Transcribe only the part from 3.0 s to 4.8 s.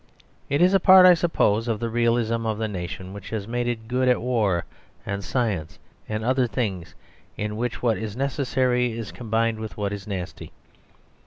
which has made it good at war